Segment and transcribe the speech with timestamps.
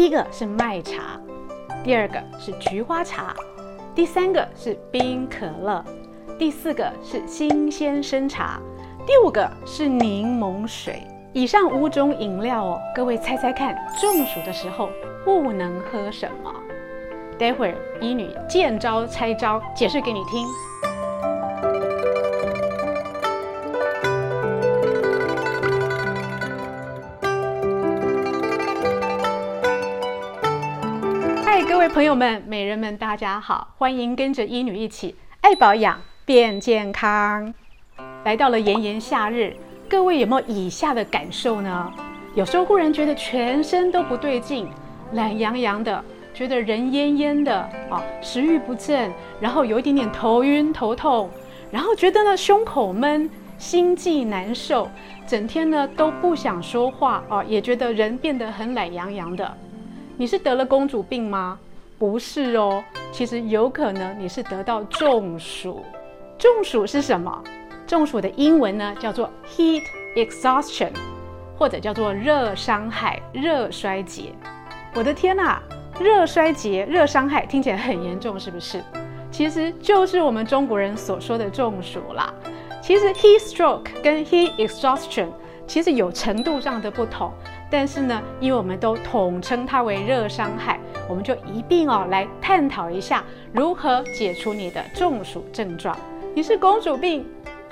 [0.00, 1.20] 第一个是麦茶，
[1.84, 3.36] 第二个是菊花茶，
[3.94, 5.84] 第三个是冰可乐，
[6.38, 8.58] 第四个是新鲜生茶，
[9.06, 11.06] 第五个是柠檬水。
[11.34, 14.88] 以上五种饮料哦，各位猜猜看，中暑的时候
[15.22, 16.50] 不能喝什么？
[17.38, 20.46] 待会儿医女见招拆招，解释给你听。
[31.80, 37.54] 各位朋友们、美人们，大家好，欢迎跟着医女一起爱保养变健康。
[38.22, 39.56] 来到了炎炎夏日。
[39.88, 41.90] 各位有没有以下的感受呢？
[42.34, 44.68] 有时候忽然觉得全身都不对劲，
[45.12, 46.04] 懒洋洋的，
[46.34, 47.56] 觉得人蔫蔫的
[47.88, 49.10] 啊，食欲不振，
[49.40, 51.30] 然后有一点点头晕头痛，
[51.70, 54.86] 然后觉得呢胸口闷，心悸难受，
[55.26, 59.56] 整天呢都不想说话啊，也觉得人变得很懒洋洋的。
[60.18, 61.58] 你是得了公主病吗？
[62.00, 62.82] 不是哦，
[63.12, 65.84] 其实有可能你是得到中暑。
[66.38, 67.44] 中暑是什么？
[67.86, 69.82] 中暑的英文呢叫做 heat
[70.16, 70.92] exhaustion，
[71.58, 74.32] 或者叫做热伤害、热衰竭。
[74.94, 75.60] 我的天呐，
[76.00, 78.82] 热衰竭、热伤害听起来很严重，是不是？
[79.30, 82.32] 其实就是我们中国人所说的中暑啦。
[82.80, 85.28] 其实 heat stroke 跟 heat exhaustion
[85.66, 87.30] 其实有程度上的不同，
[87.70, 90.80] 但是呢，因为我们都统称它为热伤害，
[91.10, 95.96] 我们就一并哦来探讨一下如何解除你的中暑症状。
[96.32, 97.26] 你是公主病？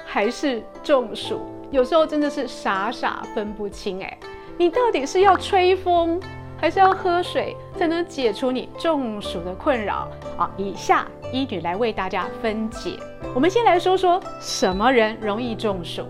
[0.04, 4.18] 还是中暑，有时候真的是傻傻分不清哎，
[4.56, 6.18] 你到底是要吹风，
[6.60, 10.50] 还是要喝水，才能解除你中暑的困扰啊？
[10.56, 12.98] 以下医女来为大家分解。
[13.34, 16.02] 我们先来说说什么人容易中暑。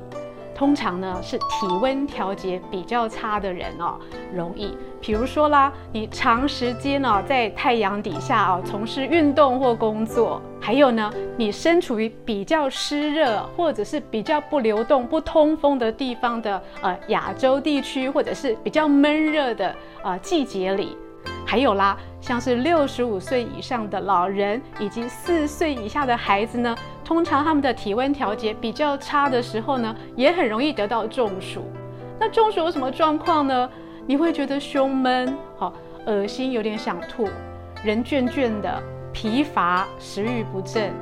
[0.58, 3.94] 通常呢是体温调节比较差的人哦，
[4.34, 4.76] 容易。
[5.00, 20.96] 比如说啦，你长时间哦在太阳底下哦从事运动或工作，还有呢你身处于比较湿热或者是比较不流动、不通风的地方的呃亚洲地区，或者是比较闷热的呃季节里。
[21.46, 26.76] 还有啦，像是六十五岁以上的老人以及四岁以下的孩子呢，
[27.08, 31.64] 通常他们的体温调节比较差的时候呢，也很容易得到中暑。
[32.20, 33.70] 那中暑有什么状况呢？
[34.06, 35.72] 你会觉得胸闷，好
[36.04, 37.26] 恶心，有点想吐，
[37.82, 38.78] 人倦倦的，
[39.10, 40.92] 疲乏，食欲不振。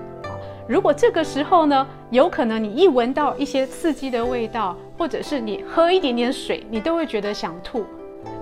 [0.68, 7.84] 如果这个时候呢，有可能你一闻到一些刺激的味道，或者是你喝一点点水，你都会觉得想吐。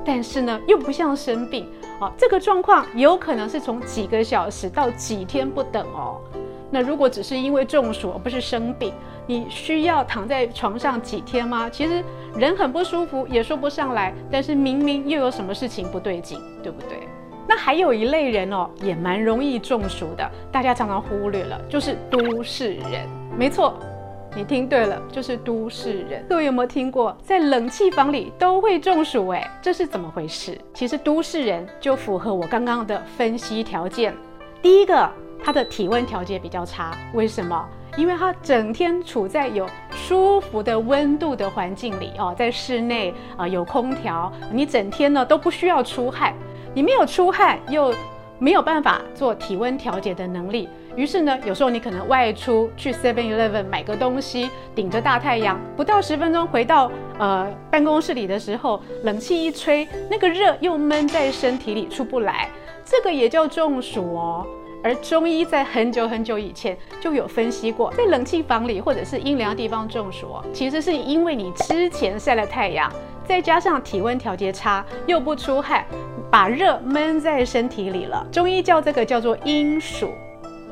[0.04, 1.66] 但是呢，又不像生病。
[1.98, 6.20] 啊，这个状况有可能是从几个小时到几天不等哦。
[6.74, 8.92] 那如果只是因为中暑而不是生病，
[9.28, 11.70] 你需要躺在床上几天吗？
[11.70, 12.02] 其实
[12.36, 16.98] 人很不舒服也说不上来，但是明明又有什么事情不对劲，对不对？
[17.48, 23.08] 那还有一类人哦，也蛮容易中暑的，大家常常忽略了，就是都市人。
[23.38, 23.78] 没错。
[24.36, 26.26] 你听对了，就是都市人。
[26.28, 29.28] 各位有没有听过，在冷气房里都会中暑？
[29.28, 30.60] 哎，这是怎么回事？
[30.74, 34.12] 其实都市人就符合我刚刚的分析条件。
[34.60, 35.08] 第一个，
[35.44, 36.96] 他的体温调节比较差。
[37.12, 37.68] 为什么？
[37.96, 46.34] 因为他整天处在有舒服的温度的环境里哦，在室内啊、有空调，你整天呢都不需要出汗。
[46.74, 47.94] 你没有出汗，又
[48.40, 50.68] 没有办法做体温调节的能力。
[50.96, 62.48] 于是呢，有时候你可能外出去 Seven Eleven 买个东西，顶着大太阳，不到十分钟回到呃办公室里的时候，冷气一吹，那个热又闷在身体里出不来，
[62.84, 64.44] 这个也叫中暑哦。
[64.84, 72.92] 而中医在很久很久以前就有分析过，在冷气房里或者是阴凉地方中暑，其实是因为你之前晒了太阳，
[73.26, 75.86] 再加上体温调节差，又不出汗，
[76.30, 78.26] 把热闷在身体里了。
[78.30, 80.12] 中医叫这个叫做阴暑。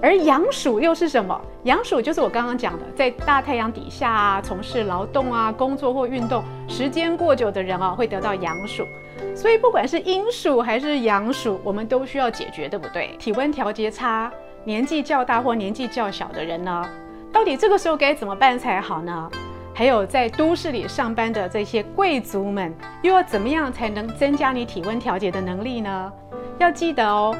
[0.02, 1.40] 而阳暑又是什么？
[1.62, 8.84] 阳暑就是我刚刚讲的，在大太阳底下啊，从事劳动啊、工作或运动时间过久的人啊，会得到阳暑。
[9.32, 13.14] 所以不管是阴暑还是阳暑，我们都需要解决，对不对？
[13.16, 14.28] 体温调节差、
[14.64, 16.84] 年纪较大或年纪较小的人呢，
[17.32, 19.30] 到底这个时候该怎么办才好呢？
[19.72, 26.12] 还有在都市里上班的这些贵族们，又要怎么样才能增加你体温调节的能力呢？
[26.58, 27.36] 要记得哦，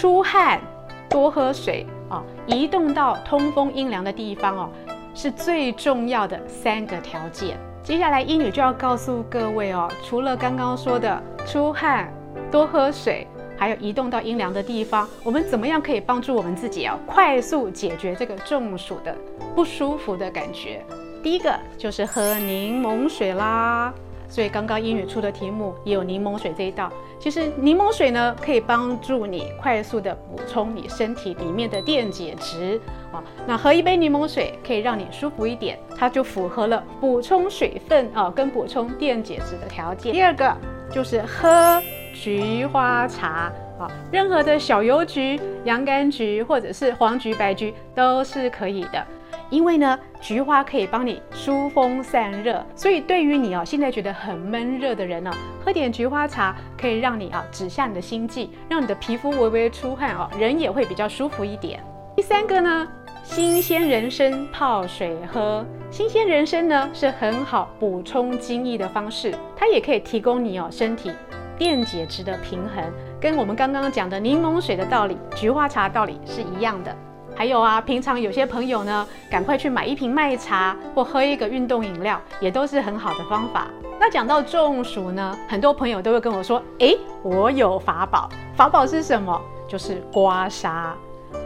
[0.00, 0.58] 出汗，
[1.10, 1.86] 多喝水。
[2.10, 4.70] 哦，移动到通风阴凉的地方哦，
[5.14, 7.56] 是最重要的三个条件。
[7.82, 12.12] 接下来，英女就要告诉各位哦，除了刚刚说的出汗、
[12.50, 13.26] 多喝水，
[13.56, 19.16] 还有移动到阴凉的地方，我们怎么样可以帮助我们自己啊，快速解决这个中暑的
[19.54, 20.84] 不舒服的感觉？
[21.22, 23.92] 第一个就是喝柠檬水啦。
[24.28, 26.92] 所以刚刚英语出的题目也有柠檬水这一道。
[27.18, 32.80] 其实柠檬水呢，可以帮助你快速的补充你身体里面的电解质
[33.10, 33.22] 啊。
[33.46, 40.12] 那喝一杯柠檬水可以让你舒服一点，它就符合了补充水分啊跟补充电解质的条件。
[40.12, 40.56] 第二个
[40.92, 41.82] 就是喝
[42.14, 43.50] 菊花茶
[43.80, 49.04] 啊，任何的小油菊、洋甘菊或者是黄菊、白菊都是可以的。
[49.50, 55.30] 因为呢，菊花可以帮你疏风散热，所以对于你哦，现在觉得很闷热的人呢，
[55.64, 61.80] 喝点菊花茶可以让你啊止下你的心悸，让你的皮肤微微出汗哦，人也会比较舒服一点。
[62.16, 62.88] 第三个呢，
[63.22, 71.12] 新鲜人参泡水喝，新鲜人参呢是很好补充精液的方式，它也可以提供你哦身体
[71.56, 72.84] 电解质的平衡，
[73.20, 76.94] 跟我们刚刚讲的柠檬水的道理、菊花茶道理是一样的。
[77.38, 83.68] 还有啊，平常有些朋友呢，赶快去买一瓶麦茶或喝一个运动饮料，也都是很好的方法。
[84.00, 88.28] 那讲到中暑呢，很多朋友都会跟我说：“诶，我有法宝。
[88.56, 89.40] 法宝是什么？
[89.68, 90.88] 就是刮痧。”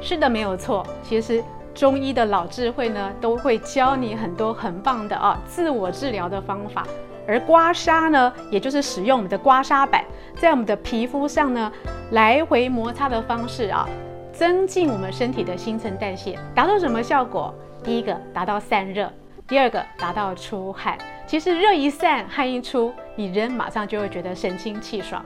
[0.00, 0.82] 是的，没有错。
[1.02, 1.44] 其实
[1.74, 6.86] 中医的老智慧呢，都会教你很多很棒的啊自我治疗的方法。
[7.28, 10.02] 而刮痧呢，也就是使用我们的刮痧板，
[10.36, 11.70] 在我们的皮肤上呢，
[12.12, 13.86] 来回摩擦的方式啊。
[14.32, 17.54] 增进我们身体的新陈代谢，达到什么效果？
[17.84, 19.12] 第一个达到散热，
[19.46, 20.96] 第二个达到出汗。
[21.26, 25.22] 其实热一散，汗一出，你人马上就会觉得神清气爽。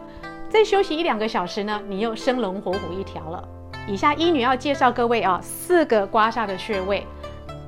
[0.48, 3.48] 再休息一两个小时呢，你又生龙活虎一条了。
[3.86, 7.06] 以下医女要介绍各位啊，四个刮痧的穴位，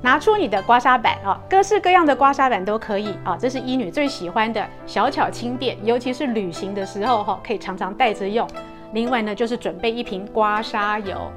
[0.01, 8.47] 拿出你的刮痧板啊，各式各样的刮痧板都可以啊，这是医女最喜欢的，小巧轻便，尤其是旅行的时候哈，可以常常带着用。
[8.93, 11.31] 另外呢，就是准备一瓶刮痧油，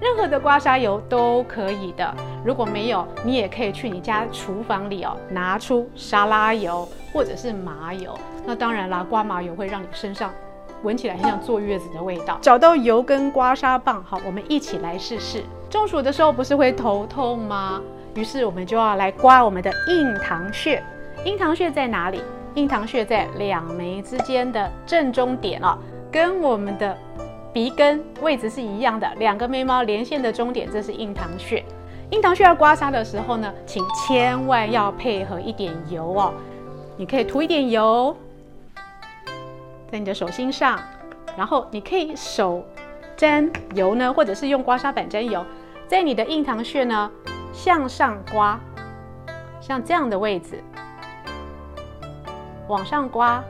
[0.00, 2.14] 任何的刮痧油都可以的。
[2.44, 8.18] 如果没有，你也可以去你家厨房里哦，拿出沙拉油或者是麻油。
[8.46, 10.32] 那当然啦，刮麻油会让你身上
[10.82, 12.38] 闻起来很像坐月子的味道。
[12.40, 15.42] 找到油跟刮痧棒，好，我们一起来试试。
[15.68, 17.80] 中暑的时候不是会头痛吗？
[18.14, 20.82] 于是我们就要来刮我们的印堂穴。
[21.24, 22.22] 印堂穴在哪里？
[22.54, 25.78] 印堂穴在两眉之间的正中点哦。
[26.10, 26.96] 跟我们的
[27.52, 31.64] 鼻根位置是一样的，两个眉毛连线的中点，这是印堂穴。
[32.10, 36.34] 印堂穴要刮痧的时候呢，请千万要配合一点油哦。
[36.96, 38.16] 你可以涂一点油
[39.90, 40.78] 在你的手心上，
[41.36, 42.64] 然后你可以手
[43.16, 45.44] 沾油呢，或者是用刮痧板沾油，
[45.86, 47.10] 在你的印堂穴呢
[47.52, 48.58] 向上刮，
[49.60, 50.62] 像这样的位置
[52.68, 53.42] 往上刮，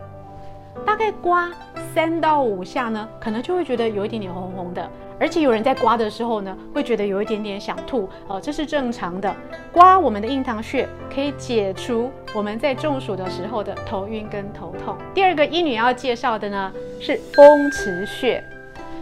[0.87, 1.51] 大概刮。
[1.93, 4.89] 三到五下呢，可能就会觉得有一点点红红的，
[5.19, 9.35] 而且有人在刮的时候呢，会觉得有一点点想吐哦，这是正常的。
[9.73, 14.97] 刮我们的印堂穴可以解除我们在中暑的时候的头晕跟头痛。
[15.13, 18.41] 第二个医女要介绍的呢是风池穴。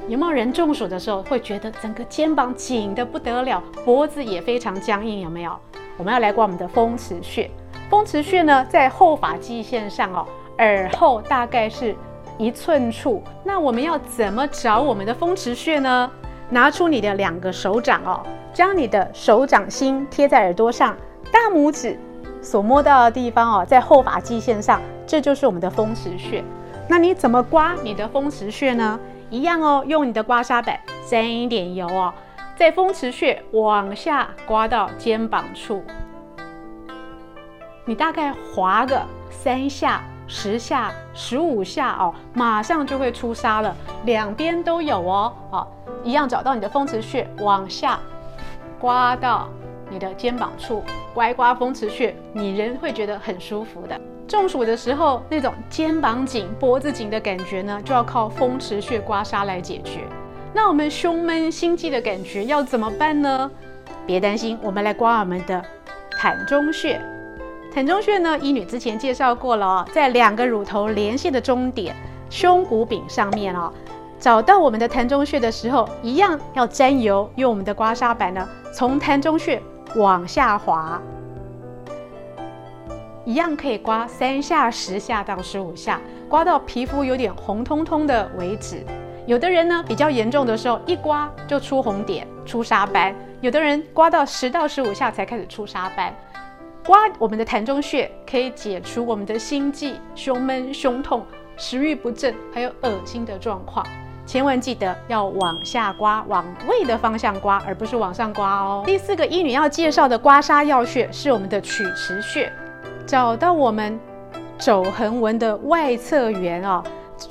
[0.08, 5.20] 有没有人中暑的时候会觉得整个肩膀紧得不得了，脖子也非常僵硬？
[5.20, 5.54] 有没有？
[5.98, 7.50] 我们要来刮我们的风池穴。
[7.90, 10.26] 风池穴呢在后发际线上哦，
[10.58, 11.96] 耳后大概是。
[12.40, 16.08] 一寸处，那我们要怎么找我们的风池穴呢？
[16.50, 18.22] 拿出你的两个手掌哦，
[18.54, 20.96] 将你的手掌心贴在耳朵上，
[21.32, 21.98] 大拇指
[22.40, 26.44] 所摸到的地方哦，在后发际线上，这就是我们的风池穴。
[26.86, 29.00] 那你怎么刮你的风池穴呢？
[29.30, 30.78] 一样哦，用你的刮痧板
[31.10, 32.14] 沾一点油哦，
[32.54, 35.82] 在风池穴往下刮到肩膀处，
[37.84, 40.04] 你大概滑个三下。
[40.28, 43.74] 十下、十五下哦，马上就会出痧了。
[44.04, 45.72] 两边都有哦，好，
[46.04, 47.98] 一样找到你的风池穴，往下
[48.78, 49.48] 刮到
[49.90, 53.98] 你的肩膀处，刮一刮风池穴，你人会觉得很舒服的。
[54.28, 60.00] 中暑的时候，那种肩膀紧、脖子紧的感觉呢，就要靠风池穴刮痧来解决。
[60.52, 63.50] 那我们胸闷、心悸的感觉要怎么办呢？
[64.06, 65.64] 别担心，我们来刮我们的
[66.20, 67.00] 膻中穴。
[67.74, 71.94] 膻中穴呢，医女之前介绍过了哦，在两个乳头连线的中点，
[72.28, 73.72] 胸骨柄上面哦。
[74.18, 79.62] 找到我们的膻中穴的时候，一样要沾油，用我们的刮痧板呢，从膻中穴
[79.94, 81.00] 往下滑，
[83.24, 88.84] 一样可以刮三下、十下到十五下，刮到皮肤有点红彤彤的为止。
[89.24, 96.12] 有的人呢，比较严重的时候，一刮就出红点、出痧斑；有的人刮到十到十五下才开始出痧斑。
[96.88, 101.22] 刮我们的膻中穴，可以解除我们的心悸、胸闷、胸痛、
[101.58, 103.86] 食欲不振，还有恶心的状况。
[104.24, 108.84] 千万记得要往下刮，往胃的方向刮，而不是往上刮哦。
[108.86, 112.50] 第四个医女要介绍的刮痧要穴是我们的曲池穴。
[113.06, 114.00] 找到我们
[114.56, 116.82] 肘横纹的外侧缘哦。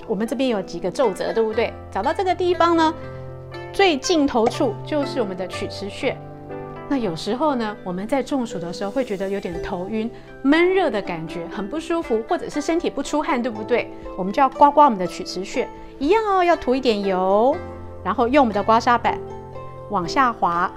[0.05, 1.73] 我们这边有几个皱褶，对不对？
[1.89, 2.93] 找到这个地方呢，
[3.73, 6.15] 最尽头处就是我们的曲池穴。
[6.89, 10.09] 那有时候呢，我们在中暑的时候会觉得有点头晕、
[10.41, 13.91] 闷热的感觉，很不舒服，或者是身体不出汗，对不对？
[14.17, 15.67] 我们就要刮刮我们的曲池穴，
[15.99, 17.55] 一样哦，要涂一点油，
[18.05, 19.19] 然后用我们的刮痧板
[19.89, 20.71] 往下滑，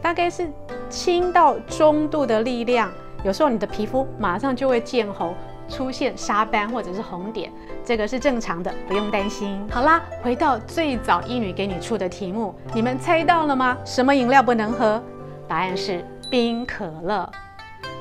[0.00, 0.50] 大概是
[0.88, 2.90] 轻到中度的力量。
[3.22, 5.34] 有时候你的皮肤马上就会见红。
[5.68, 7.52] 出现沙斑或者是红点，
[7.84, 9.60] 这个是正常的，不用担心。
[9.70, 13.76] 好啦，回到最早医女给你出的题目，你们猜到了吗？
[13.84, 15.02] 什么饮料不能喝？
[15.48, 17.28] 答案是冰可乐。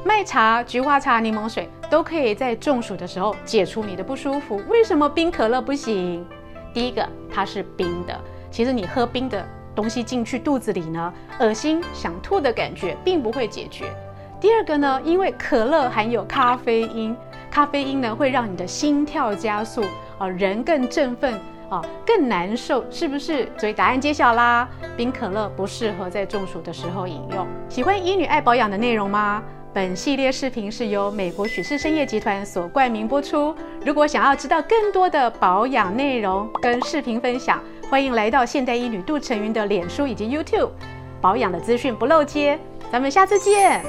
[0.06, 4.62] 麦茶、菊花茶、柠檬水都可以在中暑的时候解除你的不舒服。
[4.68, 6.26] 为什么冰可乐不行？
[6.74, 8.20] 第一个，它是冰的，
[8.52, 13.86] 其实你喝冰的东西进去肚子里呢，恶心、想吐的感觉并不会解决。
[14.42, 17.16] 第二个呢，因为可乐含有咖啡因。
[17.54, 19.84] 咖啡因呢，会让你的心跳加速，
[20.18, 23.48] 啊，人更振奋，啊，更难受，是不是？
[23.60, 24.68] 所以答案揭晓啦，
[24.98, 27.46] 冰可乐不适合在中暑的时候饮用。
[27.70, 29.44] 喜欢医女爱保养的内容吗？
[29.72, 33.56] 本系列视频是由美国许氏参业集团所冠名播出。
[33.86, 40.72] 如果想要知道更多的保养内容跟视频分享，欢迎来到现代医女杜成云的脸书以及 YouTube，
[41.22, 42.58] 保养的资讯不漏接。
[42.92, 43.80] 咱们下次见。